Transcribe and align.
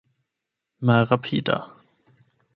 malrapida 0.81 1.59